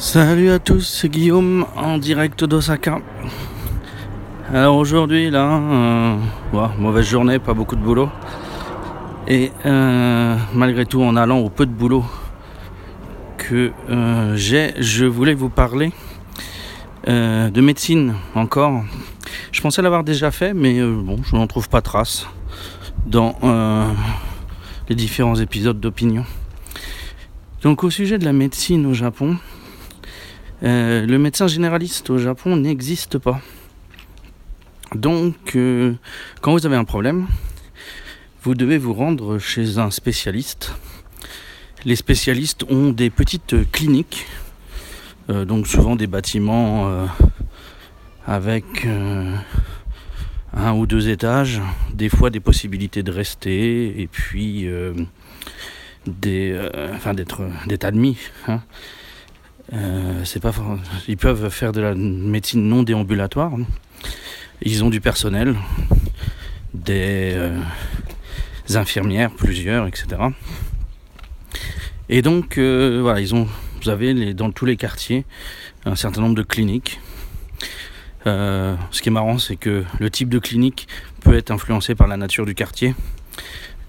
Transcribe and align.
Salut 0.00 0.50
à 0.50 0.58
tous, 0.58 0.80
c'est 0.80 1.10
Guillaume 1.10 1.66
en 1.76 1.98
direct 1.98 2.42
d'Osaka. 2.44 3.00
Alors 4.50 4.76
aujourd'hui, 4.76 5.28
là, 5.28 5.60
euh, 5.60 6.16
mauvaise 6.78 7.06
journée, 7.06 7.38
pas 7.38 7.52
beaucoup 7.52 7.76
de 7.76 7.82
boulot. 7.82 8.08
Et 9.28 9.52
euh, 9.66 10.38
malgré 10.54 10.86
tout, 10.86 11.02
en 11.02 11.16
allant 11.16 11.40
au 11.40 11.50
peu 11.50 11.66
de 11.66 11.70
boulot 11.70 12.02
que 13.36 13.72
euh, 13.90 14.34
j'ai, 14.36 14.72
je 14.78 15.04
voulais 15.04 15.34
vous 15.34 15.50
parler 15.50 15.92
de 17.06 17.60
médecine 17.60 18.14
encore. 18.34 18.82
Je 19.52 19.60
pensais 19.60 19.82
l'avoir 19.82 20.02
déjà 20.02 20.30
fait, 20.30 20.54
mais 20.54 20.80
bon, 20.82 21.18
je 21.22 21.36
n'en 21.36 21.46
trouve 21.46 21.68
pas 21.68 21.82
trace 21.82 22.26
dans 23.04 23.36
les 24.88 24.94
différents 24.94 25.36
épisodes 25.36 25.78
d'opinion. 25.78 26.24
Donc 27.60 27.84
au 27.84 27.90
sujet 27.90 28.16
de 28.16 28.24
la 28.24 28.32
médecine 28.32 28.86
au 28.86 28.94
Japon, 28.94 29.36
euh, 30.62 31.06
le 31.06 31.18
médecin 31.18 31.46
généraliste 31.46 32.10
au 32.10 32.18
Japon 32.18 32.56
n'existe 32.56 33.16
pas. 33.16 33.40
Donc, 34.94 35.56
euh, 35.56 35.94
quand 36.42 36.52
vous 36.52 36.66
avez 36.66 36.76
un 36.76 36.84
problème, 36.84 37.26
vous 38.42 38.54
devez 38.54 38.76
vous 38.76 38.92
rendre 38.92 39.38
chez 39.38 39.78
un 39.78 39.90
spécialiste. 39.90 40.74
Les 41.86 41.96
spécialistes 41.96 42.64
ont 42.68 42.90
des 42.90 43.08
petites 43.08 43.70
cliniques, 43.72 44.26
euh, 45.30 45.46
donc 45.46 45.66
souvent 45.66 45.96
des 45.96 46.06
bâtiments 46.06 47.08
avec 48.26 48.86
un 50.52 50.72
ou 50.74 50.86
deux 50.86 51.08
étages, 51.08 51.62
des 51.94 52.10
fois 52.10 52.28
des 52.28 52.40
possibilités 52.40 53.02
de 53.02 53.10
rester, 53.10 53.98
et 54.00 54.06
puis 54.08 54.68
des, 56.06 56.68
d'être, 57.14 57.42
admis. 57.82 58.18
Hein. 58.46 58.60
Euh, 59.72 60.24
c'est 60.24 60.40
pas, 60.40 60.52
ils 61.06 61.16
peuvent 61.16 61.48
faire 61.48 61.72
de 61.72 61.80
la 61.80 61.94
médecine 61.94 62.62
non 62.68 62.82
déambulatoire. 62.82 63.52
Ils 64.62 64.84
ont 64.84 64.90
du 64.90 65.00
personnel, 65.00 65.56
des 66.74 67.32
euh, 67.34 67.58
infirmières, 68.74 69.30
plusieurs, 69.30 69.86
etc. 69.86 70.22
Et 72.08 72.22
donc, 72.22 72.58
euh, 72.58 72.98
voilà, 73.00 73.20
ils 73.20 73.34
ont, 73.34 73.46
vous 73.82 73.88
avez 73.88 74.34
dans 74.34 74.50
tous 74.50 74.66
les 74.66 74.76
quartiers 74.76 75.24
un 75.84 75.94
certain 75.94 76.20
nombre 76.20 76.34
de 76.34 76.42
cliniques. 76.42 77.00
ce 78.26 78.76
qui 79.00 79.08
est 79.08 79.12
marrant, 79.12 79.38
c'est 79.38 79.56
que 79.56 79.84
le 79.98 80.10
type 80.10 80.28
de 80.28 80.38
clinique 80.38 80.88
peut 81.20 81.34
être 81.34 81.50
influencé 81.50 81.94
par 81.94 82.08
la 82.08 82.16
nature 82.16 82.44
du 82.44 82.54
quartier. 82.54 82.94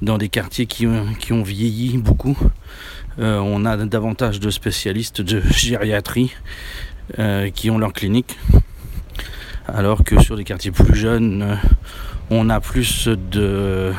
Dans 0.01 0.17
des 0.17 0.29
quartiers 0.29 0.65
qui, 0.65 0.87
qui 1.19 1.33
ont 1.33 1.43
vieilli 1.43 1.97
beaucoup, 1.97 2.37
on 3.19 3.65
a 3.65 3.77
davantage 3.77 4.39
de 4.39 4.49
spécialistes 4.49 5.21
de 5.21 5.41
gériatrie 5.51 6.33
euh, 7.19 7.49
qui 7.49 7.69
ont 7.69 7.77
leur 7.77 7.91
clinique. 7.91 8.37
Alors 9.67 10.03
que 10.03 10.21
sur 10.21 10.35
les 10.35 10.45
quartiers 10.45 10.71
plus 10.71 10.95
jeunes, 10.95 11.41
euh, 11.41 11.55
on 12.29 12.49
a 12.49 12.61
plus 12.61 13.09
de 13.09 13.91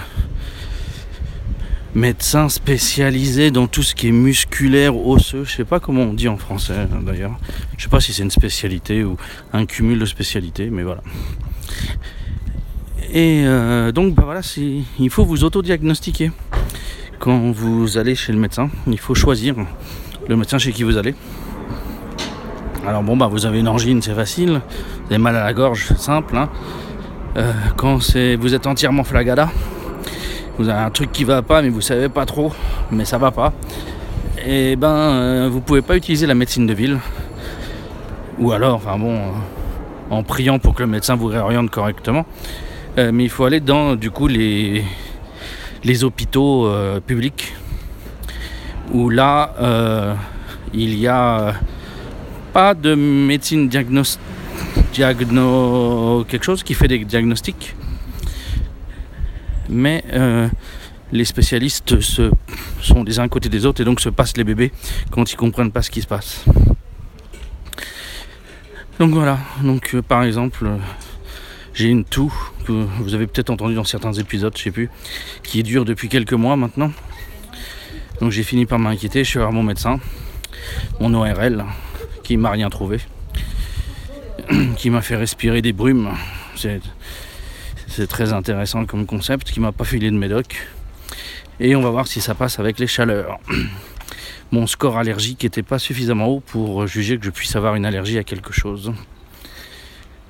médecins 1.94 2.48
spécialisés 2.48 3.50
dans 3.50 3.66
tout 3.66 3.82
ce 3.82 3.94
qui 3.94 4.08
est 4.08 4.12
musculaire, 4.12 4.96
osseux. 4.96 5.44
Je 5.44 5.56
sais 5.56 5.64
pas 5.64 5.78
comment 5.78 6.02
on 6.02 6.14
dit 6.14 6.28
en 6.28 6.38
français 6.38 6.88
d'ailleurs. 7.02 7.38
Je 7.76 7.82
sais 7.82 7.90
pas 7.90 8.00
si 8.00 8.14
c'est 8.14 8.22
une 8.22 8.30
spécialité 8.30 9.04
ou 9.04 9.18
un 9.52 9.66
cumul 9.66 9.98
de 9.98 10.06
spécialités, 10.06 10.70
mais 10.70 10.84
voilà. 10.84 11.02
Et 13.12 13.44
donc 13.92 14.14
bah 14.14 14.22
voilà, 14.24 14.40
il 14.56 15.10
faut 15.10 15.26
vous 15.26 15.44
autodiagnostiquer 15.44 16.30
quand 17.22 17.52
vous 17.52 17.98
allez 17.98 18.16
chez 18.16 18.32
le 18.32 18.38
médecin, 18.40 18.68
il 18.88 18.98
faut 18.98 19.14
choisir 19.14 19.54
le 20.28 20.36
médecin 20.36 20.58
chez 20.58 20.72
qui 20.72 20.82
vous 20.82 20.96
allez. 20.96 21.14
Alors 22.84 23.04
bon 23.04 23.16
bah 23.16 23.28
vous 23.30 23.46
avez 23.46 23.60
une 23.60 23.68
angine, 23.68 24.02
c'est 24.02 24.12
facile. 24.12 24.60
Vous 25.04 25.14
avez 25.14 25.18
mal 25.18 25.36
à 25.36 25.44
la 25.44 25.52
gorge, 25.52 25.94
simple. 25.98 26.36
Hein. 26.36 26.48
Euh, 27.36 27.52
quand 27.76 28.02
c'est, 28.02 28.34
vous 28.34 28.54
êtes 28.54 28.66
entièrement 28.66 29.04
flagada, 29.04 29.48
vous 30.58 30.68
avez 30.68 30.80
un 30.80 30.90
truc 30.90 31.12
qui 31.12 31.22
va 31.22 31.42
pas, 31.42 31.62
mais 31.62 31.68
vous 31.68 31.80
savez 31.80 32.08
pas 32.08 32.26
trop, 32.26 32.52
mais 32.90 33.04
ça 33.04 33.18
va 33.18 33.30
pas. 33.30 33.52
Et 34.44 34.74
ben 34.74 34.88
euh, 34.88 35.48
vous 35.48 35.60
pouvez 35.60 35.82
pas 35.82 35.96
utiliser 35.96 36.26
la 36.26 36.34
médecine 36.34 36.66
de 36.66 36.74
ville. 36.74 36.98
Ou 38.40 38.50
alors, 38.50 38.74
enfin 38.74 38.98
bon, 38.98 39.14
euh, 39.14 39.20
en 40.10 40.24
priant 40.24 40.58
pour 40.58 40.74
que 40.74 40.82
le 40.82 40.88
médecin 40.88 41.14
vous 41.14 41.28
réoriente 41.28 41.70
correctement. 41.70 42.26
mais 42.96 43.22
il 43.22 43.30
faut 43.30 43.44
aller 43.44 43.60
dans 43.60 43.94
du 43.94 44.10
coup 44.10 44.26
les 44.26 44.84
les 45.84 46.04
hôpitaux 46.04 46.66
euh, 46.66 47.00
publics 47.00 47.54
où 48.92 49.10
là 49.10 49.54
euh, 49.60 50.14
il 50.72 50.98
y 50.98 51.06
a 51.06 51.54
pas 52.52 52.74
de 52.74 52.94
médecine 52.94 53.68
diagnostic 53.68 54.20
diagno 54.92 56.24
quelque 56.28 56.44
chose 56.44 56.62
qui 56.62 56.74
fait 56.74 56.88
des 56.88 57.04
diagnostics 57.04 57.74
mais 59.68 60.04
euh, 60.12 60.48
les 61.12 61.24
spécialistes 61.24 62.00
se, 62.00 62.30
sont 62.80 63.04
des 63.04 63.18
uns 63.18 63.24
à 63.24 63.28
côté 63.28 63.48
des 63.48 63.66
autres 63.66 63.80
et 63.80 63.84
donc 63.84 64.00
se 64.00 64.08
passent 64.08 64.36
les 64.36 64.44
bébés 64.44 64.72
quand 65.10 65.30
ils 65.32 65.36
comprennent 65.36 65.72
pas 65.72 65.82
ce 65.82 65.90
qui 65.90 66.00
se 66.02 66.06
passe. 66.06 66.44
Donc 68.98 69.12
voilà. 69.12 69.38
Donc 69.62 69.96
par 70.08 70.24
exemple 70.24 70.66
j'ai 71.74 71.88
une 71.88 72.04
toux 72.04 72.32
que 72.66 72.72
vous 72.72 73.14
avez 73.14 73.26
peut-être 73.26 73.50
entendu 73.50 73.74
dans 73.74 73.84
certains 73.84 74.12
épisodes, 74.12 74.52
je 74.56 74.62
sais 74.62 74.70
plus, 74.70 74.90
qui 75.42 75.62
dure 75.62 75.84
depuis 75.84 76.08
quelques 76.08 76.32
mois 76.32 76.56
maintenant. 76.56 76.92
Donc 78.20 78.30
j'ai 78.30 78.42
fini 78.42 78.66
par 78.66 78.78
m'inquiéter, 78.78 79.24
je 79.24 79.30
suis 79.30 79.38
voir 79.38 79.52
mon 79.52 79.62
médecin, 79.62 79.98
mon 81.00 81.12
ORL, 81.14 81.64
qui 82.22 82.36
m'a 82.36 82.50
rien 82.50 82.70
trouvé, 82.70 82.98
qui 84.76 84.90
m'a 84.90 85.02
fait 85.02 85.16
respirer 85.16 85.62
des 85.62 85.72
brumes. 85.72 86.10
C'est 86.54 88.06
très 88.06 88.32
intéressant 88.32 88.84
comme 88.84 89.06
concept, 89.06 89.50
qui 89.50 89.60
m'a 89.60 89.72
pas 89.72 89.84
filé 89.84 90.10
de 90.10 90.16
médoc. 90.16 90.68
Et 91.58 91.74
on 91.74 91.82
va 91.82 91.90
voir 91.90 92.06
si 92.06 92.20
ça 92.20 92.34
passe 92.34 92.58
avec 92.58 92.78
les 92.78 92.86
chaleurs. 92.86 93.38
Mon 94.52 94.66
score 94.66 94.98
allergique 94.98 95.42
n'était 95.42 95.62
pas 95.62 95.78
suffisamment 95.78 96.28
haut 96.28 96.40
pour 96.40 96.86
juger 96.86 97.18
que 97.18 97.24
je 97.24 97.30
puisse 97.30 97.56
avoir 97.56 97.74
une 97.74 97.86
allergie 97.86 98.18
à 98.18 98.24
quelque 98.24 98.52
chose. 98.52 98.92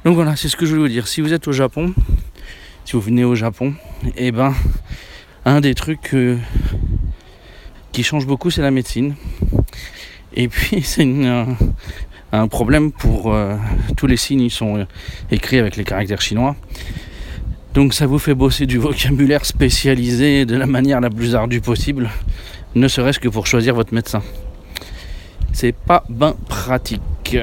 Donc 0.05 0.17
voilà, 0.17 0.35
c'est 0.35 0.49
ce 0.49 0.57
que 0.57 0.67
je 0.67 0.71
voulais 0.71 0.89
vous 0.89 0.93
dire. 0.93 1.07
Si 1.07 1.21
vous 1.21 1.33
êtes 1.33 1.47
au 1.47 1.53
Japon, 1.53 1.95
si 2.85 2.95
vous 2.95 3.01
venez 3.01 3.23
au 3.23 3.37
Japon, 3.37 3.75
eh 4.17 4.33
ben 4.33 4.53
un 5.45 5.61
des 5.61 5.75
trucs 5.75 6.15
euh, 6.15 6.39
qui 7.93 8.03
change 8.03 8.27
beaucoup, 8.27 8.51
c'est 8.51 8.63
la 8.63 8.73
médecine. 8.73 9.15
Et 10.35 10.49
puis 10.49 10.83
c'est 10.85 11.07
un, 12.33 12.49
problème 12.49 12.91
pour 12.91 13.33
euh, 13.33 13.57
tous 13.97 14.09
les 14.09 14.17
signes, 14.17 14.41
ils 14.41 14.51
sont 14.51 14.79
euh, 14.79 14.85
écrits 15.31 15.59
avec 15.59 15.77
les 15.77 15.85
caractères 15.85 16.21
chinois. 16.21 16.57
Donc 17.75 17.95
ça 17.95 18.07
vous 18.07 18.19
fait 18.19 18.35
bosser 18.35 18.67
du 18.67 18.79
vocabulaire 18.79 19.45
spécialisé 19.45 20.47
de 20.47 20.57
la 20.57 20.67
manière 20.67 21.01
la 21.01 21.11
plus 21.11 21.37
ardue 21.37 21.61
possible, 21.61 22.11
ne 22.75 22.89
serait-ce 22.89 23.21
que 23.21 23.29
pour 23.29 23.47
choisir 23.47 23.77
votre 23.77 23.95
médecin. 23.95 24.23
C'est 25.53 25.75
pas 25.75 26.03
bien 26.09 26.35
pratique. 26.49 27.37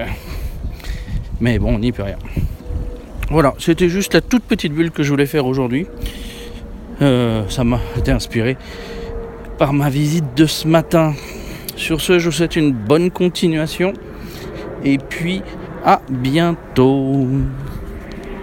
Mais 1.40 1.58
bon, 1.58 1.76
on 1.76 1.80
n'y 1.80 1.91
peut 1.91 2.03
rien. 2.03 2.18
Voilà, 3.29 3.53
c'était 3.59 3.90
juste 3.90 4.16
la 4.16 4.22
toute 4.22 4.44
petite 4.44 4.73
bulle 4.73 4.90
que 4.90 5.03
je 5.03 5.12
voulais 5.12 5.28
faire 5.28 5.45
aujourd'hui. 5.45 5.85
Euh, 7.01 7.47
ça 7.47 7.63
m'a 7.63 7.79
été 7.95 8.12
inspiré 8.12 8.57
par 9.59 9.72
ma 9.72 9.90
visite 9.90 10.25
de 10.35 10.47
ce 10.47 10.67
matin. 10.67 11.13
Sur 11.75 12.01
ce, 12.01 12.17
je 12.17 12.25
vous 12.25 12.31
souhaite 12.31 12.56
une 12.56 12.72
bonne 12.72 13.12
continuation. 13.12 13.94
Et 14.84 14.97
puis, 14.97 15.44
à 15.85 16.01
bientôt. 16.09 17.28